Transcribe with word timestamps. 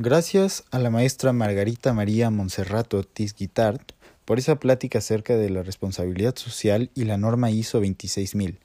Gracias 0.00 0.62
a 0.70 0.78
la 0.78 0.90
maestra 0.90 1.32
Margarita 1.32 1.92
María 1.92 2.30
Monserrato 2.30 2.98
Ortiz 2.98 3.34
Guitart 3.34 3.94
por 4.24 4.38
esa 4.38 4.60
plática 4.60 5.00
acerca 5.00 5.36
de 5.36 5.50
la 5.50 5.64
responsabilidad 5.64 6.36
social 6.36 6.92
y 6.94 7.02
la 7.02 7.16
norma 7.16 7.50
ISO 7.50 7.80
26000. 7.80 8.60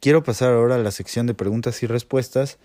Quiero 0.00 0.24
pasar 0.24 0.52
ahora 0.52 0.74
a 0.74 0.78
la 0.78 0.90
sección 0.90 1.28
de 1.28 1.34
preguntas 1.34 1.80
y 1.84 1.86
respuestas, 1.86 2.58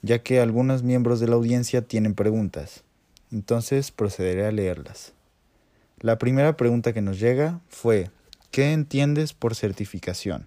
ya 0.00 0.20
que 0.20 0.38
algunos 0.38 0.84
miembros 0.84 1.18
de 1.18 1.26
la 1.26 1.34
audiencia 1.34 1.82
tienen 1.82 2.14
preguntas. 2.14 2.84
Entonces 3.32 3.90
procederé 3.90 4.46
a 4.46 4.52
leerlas. 4.52 5.12
La 5.98 6.18
primera 6.18 6.56
pregunta 6.56 6.92
que 6.92 7.02
nos 7.02 7.18
llega 7.18 7.58
fue, 7.68 8.12
¿qué 8.52 8.72
entiendes 8.72 9.32
por 9.32 9.56
certificación? 9.56 10.46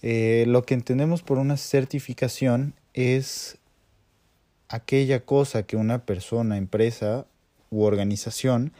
Eh, 0.00 0.44
lo 0.46 0.62
que 0.62 0.74
entendemos 0.74 1.22
por 1.22 1.38
una 1.38 1.56
certificación 1.56 2.74
es 2.94 3.58
aquella 4.70 5.24
cosa 5.24 5.64
que 5.64 5.76
una 5.76 6.06
persona, 6.06 6.56
empresa 6.56 7.26
u 7.70 7.82
organización 7.82 8.72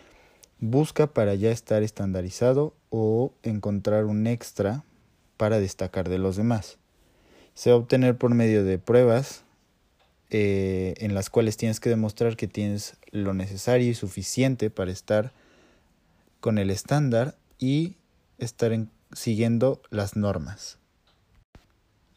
busca 0.60 1.08
para 1.08 1.34
ya 1.34 1.50
estar 1.50 1.82
estandarizado 1.82 2.74
o 2.90 3.34
encontrar 3.42 4.04
un 4.04 4.26
extra 4.26 4.84
para 5.36 5.58
destacar 5.58 6.08
de 6.08 6.18
los 6.18 6.36
demás. 6.36 6.78
Se 7.54 7.70
va 7.70 7.76
a 7.76 7.78
obtener 7.80 8.16
por 8.16 8.32
medio 8.32 8.64
de 8.64 8.78
pruebas 8.78 9.42
eh, 10.30 10.94
en 10.98 11.14
las 11.14 11.28
cuales 11.28 11.56
tienes 11.56 11.80
que 11.80 11.90
demostrar 11.90 12.36
que 12.36 12.46
tienes 12.46 12.96
lo 13.10 13.34
necesario 13.34 13.90
y 13.90 13.94
suficiente 13.94 14.70
para 14.70 14.92
estar 14.92 15.32
con 16.38 16.58
el 16.58 16.70
estándar 16.70 17.36
y 17.58 17.96
estar 18.38 18.72
siguiendo 19.12 19.82
las 19.90 20.14
normas. 20.14 20.79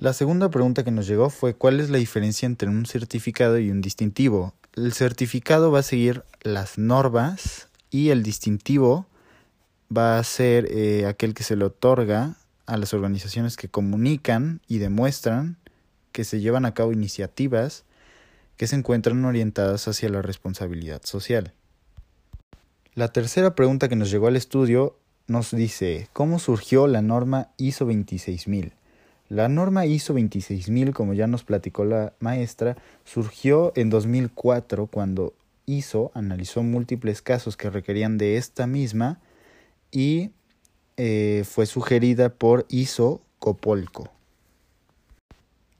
La 0.03 0.12
segunda 0.12 0.49
pregunta 0.49 0.84
que 0.84 0.91
nos 0.91 1.07
llegó 1.07 1.29
fue 1.29 1.54
¿cuál 1.54 1.79
es 1.79 1.90
la 1.90 1.98
diferencia 1.98 2.46
entre 2.46 2.68
un 2.68 2.85
certificado 2.85 3.57
y 3.57 3.71
un 3.71 3.79
distintivo? 3.79 4.54
El 4.76 4.91
certificado 4.91 5.71
va 5.71 5.79
a 5.79 5.84
seguir 5.84 6.26
las 6.41 6.77
normas 6.77 7.70
y 7.90 8.09
el 8.09 8.21
distintivo 8.21 9.05
va 9.98 10.20
a 10.20 10.24
ser 10.26 10.68
eh, 10.70 11.05
aquel 11.05 11.34
que 11.34 11.43
se 11.43 11.55
le 11.55 11.63
otorga 11.63 12.35
a 12.65 12.76
las 12.76 12.93
organizaciones 12.93 13.55
que 13.55 13.70
comunican 13.70 14.59
y 14.68 14.79
demuestran 14.79 15.55
que 16.12 16.26
se 16.26 16.41
llevan 16.41 16.65
a 16.65 16.74
cabo 16.74 16.91
iniciativas 16.91 17.85
que 18.57 18.68
se 18.68 18.76
encuentran 18.76 19.24
orientadas 19.24 19.87
hacia 19.87 20.09
la 20.09 20.21
responsabilidad 20.21 21.01
social. 21.05 21.54
La 22.93 23.07
tercera 23.13 23.55
pregunta 23.55 23.87
que 23.87 23.96
nos 23.96 24.12
llegó 24.12 24.27
al 24.27 24.35
estudio 24.35 24.98
nos 25.27 25.51
dice, 25.51 26.09
¿cómo 26.12 26.40
surgió 26.40 26.87
la 26.87 27.01
norma 27.01 27.51
ISO 27.55 27.85
26000? 27.85 28.74
La 29.34 29.49
norma 29.49 29.87
ISO 29.87 30.13
26000, 30.13 30.93
como 30.93 31.15
ya 31.15 31.26
nos 31.26 31.43
platicó 31.43 31.85
la 31.85 32.13
maestra, 32.20 32.77
surgió 33.03 33.73
en 33.75 33.90
2004 33.90 34.85
cuando 34.85 35.34
ISO 35.65 36.12
analizó 36.13 36.62
múltiples 36.62 37.23
casos 37.23 37.57
que 37.57 37.71
requerían 37.71 38.20
de 38.20 38.37
esta 38.37 38.67
misma 38.67 39.20
y 39.91 40.29
eh, 40.98 41.45
fue 41.49 41.65
sugerida 41.65 42.29
por 42.29 42.67
ISO 42.70 43.21
Copolco. 43.40 44.12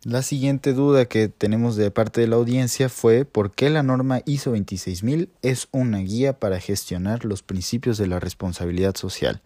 La 0.04 0.24
siguiente 0.24 0.74
duda 0.74 1.06
que 1.06 1.28
tenemos 1.28 1.76
de 1.76 1.92
parte 1.92 2.22
de 2.22 2.28
la 2.28 2.38
audiencia 2.38 2.90
fue 2.90 3.24
por 3.24 3.52
qué 3.52 3.70
la 3.70 3.84
norma 3.84 4.24
ISO 4.26 4.56
26000 4.56 5.30
es 5.44 5.68
una 5.72 6.00
guía 6.00 6.40
para 6.40 6.60
gestionar 6.60 7.24
los 7.24 7.44
principios 7.44 8.00
de 8.00 8.08
la 8.08 8.20
responsabilidad 8.20 8.96
social. 8.96 9.44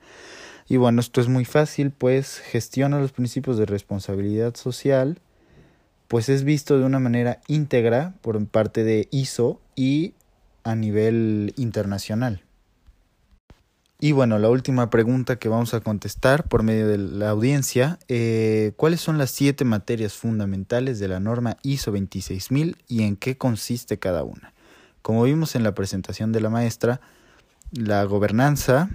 Y 0.70 0.78
bueno, 0.78 1.00
esto 1.00 1.22
es 1.22 1.28
muy 1.28 1.46
fácil, 1.46 1.92
pues 1.92 2.40
gestiona 2.40 3.00
los 3.00 3.14
principios 3.14 3.58
de 3.58 3.66
responsabilidad 3.66 4.56
social, 4.56 5.20
pues 6.08 6.30
es 6.30 6.44
visto 6.44 6.78
de 6.78 6.86
una 6.86 7.00
manera 7.00 7.40
íntegra 7.48 8.14
por 8.22 8.46
parte 8.48 8.84
de 8.84 9.08
ISO 9.12 9.62
y 9.76 10.14
a 10.64 10.76
nivel 10.76 11.54
internacional. 11.56 12.44
Y 14.00 14.12
bueno, 14.12 14.38
la 14.38 14.50
última 14.50 14.92
pregunta 14.92 15.38
que 15.38 15.50
vamos 15.50 15.74
a 15.74 15.80
contestar 15.80 16.48
por 16.48 16.62
medio 16.62 16.88
de 16.88 17.00
la 17.00 17.30
audiencia, 17.30 17.98
eh, 18.08 18.74
¿cuáles 18.76 19.02
son 19.02 19.18
las 19.18 19.32
siete 19.32 19.66
materias 19.66 20.14
fundamentales 20.14 21.00
de 21.00 21.08
la 21.08 21.20
norma 21.20 21.58
ISO 21.64 21.92
26000 21.92 22.78
y 22.88 23.04
en 23.04 23.16
qué 23.16 23.38
consiste 23.38 23.98
cada 23.98 24.24
una? 24.24 24.54
Como 25.02 25.24
vimos 25.24 25.56
en 25.56 25.64
la 25.64 25.74
presentación 25.74 26.32
de 26.32 26.42
la 26.42 26.52
maestra, 26.52 27.02
la 27.72 28.04
gobernanza, 28.04 28.90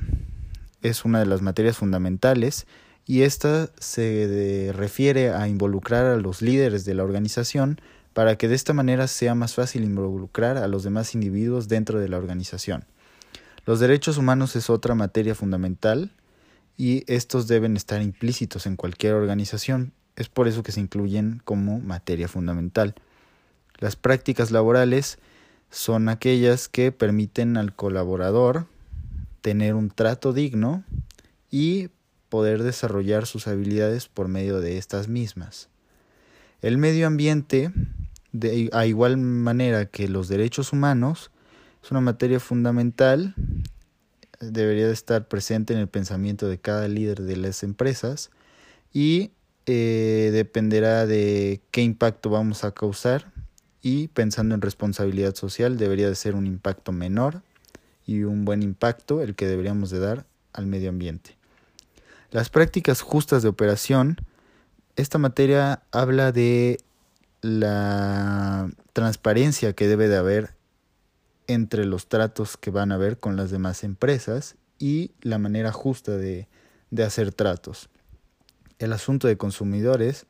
es 0.82 1.04
una 1.04 1.20
de 1.20 1.26
las 1.26 1.42
materias 1.42 1.78
fundamentales 1.78 2.66
y 3.06 3.22
esta 3.22 3.70
se 3.78 4.70
refiere 4.74 5.30
a 5.30 5.48
involucrar 5.48 6.06
a 6.06 6.16
los 6.16 6.42
líderes 6.42 6.84
de 6.84 6.94
la 6.94 7.02
organización 7.02 7.80
para 8.12 8.36
que 8.36 8.48
de 8.48 8.54
esta 8.54 8.72
manera 8.72 9.08
sea 9.08 9.34
más 9.34 9.54
fácil 9.54 9.84
involucrar 9.84 10.56
a 10.58 10.68
los 10.68 10.82
demás 10.84 11.14
individuos 11.14 11.68
dentro 11.68 11.98
de 11.98 12.08
la 12.08 12.18
organización. 12.18 12.84
Los 13.64 13.80
derechos 13.80 14.18
humanos 14.18 14.54
es 14.56 14.70
otra 14.70 14.94
materia 14.94 15.34
fundamental 15.34 16.10
y 16.76 17.04
estos 17.06 17.46
deben 17.46 17.76
estar 17.76 18.02
implícitos 18.02 18.66
en 18.66 18.76
cualquier 18.76 19.14
organización. 19.14 19.92
Es 20.16 20.28
por 20.28 20.48
eso 20.48 20.62
que 20.62 20.72
se 20.72 20.80
incluyen 20.80 21.40
como 21.44 21.80
materia 21.80 22.28
fundamental. 22.28 22.94
Las 23.78 23.96
prácticas 23.96 24.50
laborales 24.50 25.18
son 25.70 26.08
aquellas 26.08 26.68
que 26.68 26.92
permiten 26.92 27.56
al 27.56 27.74
colaborador 27.74 28.66
tener 29.42 29.74
un 29.74 29.90
trato 29.90 30.32
digno 30.32 30.84
y 31.50 31.90
poder 32.28 32.62
desarrollar 32.62 33.26
sus 33.26 33.46
habilidades 33.46 34.08
por 34.08 34.28
medio 34.28 34.60
de 34.60 34.78
estas 34.78 35.08
mismas. 35.08 35.68
El 36.62 36.78
medio 36.78 37.06
ambiente, 37.06 37.70
de, 38.32 38.70
a 38.72 38.86
igual 38.86 39.18
manera 39.18 39.86
que 39.86 40.08
los 40.08 40.28
derechos 40.28 40.72
humanos, 40.72 41.30
es 41.82 41.90
una 41.90 42.00
materia 42.00 42.40
fundamental, 42.40 43.34
debería 44.40 44.86
de 44.86 44.92
estar 44.92 45.28
presente 45.28 45.74
en 45.74 45.80
el 45.80 45.88
pensamiento 45.88 46.48
de 46.48 46.58
cada 46.58 46.88
líder 46.88 47.20
de 47.20 47.36
las 47.36 47.62
empresas 47.62 48.30
y 48.92 49.32
eh, 49.66 50.30
dependerá 50.32 51.06
de 51.06 51.60
qué 51.70 51.82
impacto 51.82 52.30
vamos 52.30 52.64
a 52.64 52.72
causar 52.72 53.32
y 53.80 54.08
pensando 54.08 54.54
en 54.54 54.60
responsabilidad 54.60 55.34
social 55.34 55.76
debería 55.76 56.08
de 56.08 56.14
ser 56.14 56.34
un 56.34 56.46
impacto 56.46 56.92
menor 56.92 57.42
y 58.06 58.24
un 58.24 58.44
buen 58.44 58.62
impacto 58.62 59.22
el 59.22 59.34
que 59.34 59.46
deberíamos 59.46 59.90
de 59.90 60.00
dar 60.00 60.26
al 60.52 60.66
medio 60.66 60.90
ambiente. 60.90 61.36
Las 62.30 62.48
prácticas 62.48 63.00
justas 63.00 63.42
de 63.42 63.48
operación, 63.48 64.16
esta 64.96 65.18
materia 65.18 65.82
habla 65.92 66.32
de 66.32 66.80
la 67.42 68.70
transparencia 68.92 69.72
que 69.74 69.88
debe 69.88 70.08
de 70.08 70.16
haber 70.16 70.54
entre 71.46 71.84
los 71.84 72.06
tratos 72.06 72.56
que 72.56 72.70
van 72.70 72.92
a 72.92 72.94
haber 72.94 73.18
con 73.18 73.36
las 73.36 73.50
demás 73.50 73.84
empresas 73.84 74.56
y 74.78 75.10
la 75.20 75.38
manera 75.38 75.72
justa 75.72 76.16
de, 76.16 76.48
de 76.90 77.02
hacer 77.02 77.32
tratos. 77.32 77.88
El 78.78 78.92
asunto 78.92 79.28
de 79.28 79.36
consumidores 79.36 80.26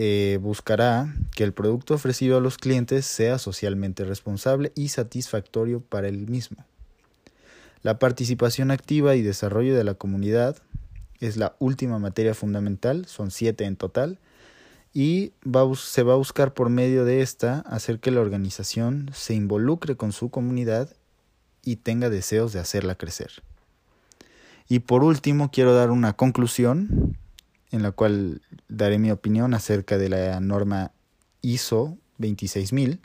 eh, 0.00 0.38
buscará 0.40 1.12
que 1.34 1.42
el 1.42 1.52
producto 1.52 1.94
ofrecido 1.94 2.36
a 2.36 2.40
los 2.40 2.56
clientes 2.56 3.04
sea 3.04 3.38
socialmente 3.38 4.04
responsable 4.04 4.72
y 4.76 4.88
satisfactorio 4.88 5.80
para 5.80 6.06
el 6.06 6.28
mismo. 6.28 6.64
La 7.82 7.98
participación 7.98 8.70
activa 8.70 9.14
y 9.14 9.22
desarrollo 9.22 9.76
de 9.76 9.84
la 9.84 9.94
comunidad 9.94 10.56
es 11.20 11.36
la 11.36 11.56
última 11.58 11.98
materia 11.98 12.34
fundamental, 12.34 13.06
son 13.06 13.30
siete 13.30 13.64
en 13.64 13.76
total, 13.76 14.18
y 14.92 15.32
se 15.76 16.02
va 16.02 16.14
a 16.14 16.16
buscar 16.16 16.54
por 16.54 16.70
medio 16.70 17.04
de 17.04 17.22
esta 17.22 17.60
hacer 17.60 18.00
que 18.00 18.10
la 18.10 18.20
organización 18.20 19.10
se 19.14 19.34
involucre 19.34 19.96
con 19.96 20.12
su 20.12 20.30
comunidad 20.30 20.94
y 21.62 21.76
tenga 21.76 22.10
deseos 22.10 22.52
de 22.52 22.60
hacerla 22.60 22.96
crecer. 22.96 23.42
Y 24.68 24.80
por 24.80 25.04
último, 25.04 25.50
quiero 25.50 25.74
dar 25.74 25.90
una 25.90 26.14
conclusión 26.14 27.16
en 27.70 27.82
la 27.82 27.92
cual 27.92 28.42
daré 28.68 28.98
mi 28.98 29.10
opinión 29.10 29.54
acerca 29.54 29.98
de 29.98 30.08
la 30.08 30.40
norma 30.40 30.92
ISO 31.42 31.96
26000 32.18 33.00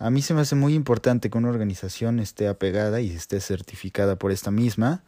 a 0.00 0.08
mí 0.08 0.22
se 0.22 0.32
me 0.32 0.40
hace 0.40 0.54
muy 0.54 0.74
importante 0.74 1.28
que 1.28 1.36
una 1.36 1.50
organización 1.50 2.20
esté 2.20 2.48
apegada 2.48 3.02
y 3.02 3.10
esté 3.10 3.38
certificada 3.38 4.16
por 4.16 4.32
esta 4.32 4.50
misma, 4.50 5.02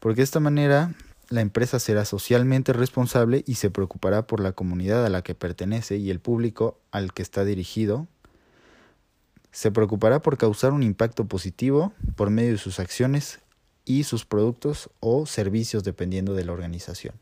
porque 0.00 0.22
de 0.22 0.24
esta 0.24 0.40
manera 0.40 0.94
la 1.28 1.42
empresa 1.42 1.78
será 1.78 2.06
socialmente 2.06 2.72
responsable 2.72 3.44
y 3.46 3.56
se 3.56 3.68
preocupará 3.68 4.26
por 4.26 4.40
la 4.40 4.52
comunidad 4.52 5.04
a 5.04 5.10
la 5.10 5.20
que 5.20 5.34
pertenece 5.34 5.98
y 5.98 6.08
el 6.10 6.18
público 6.18 6.80
al 6.92 7.12
que 7.12 7.20
está 7.20 7.44
dirigido. 7.44 8.08
Se 9.52 9.70
preocupará 9.70 10.22
por 10.22 10.38
causar 10.38 10.72
un 10.72 10.82
impacto 10.82 11.26
positivo 11.26 11.92
por 12.16 12.30
medio 12.30 12.52
de 12.52 12.58
sus 12.58 12.80
acciones 12.80 13.40
y 13.84 14.04
sus 14.04 14.24
productos 14.24 14.88
o 15.00 15.26
servicios 15.26 15.84
dependiendo 15.84 16.32
de 16.32 16.46
la 16.46 16.52
organización. 16.52 17.14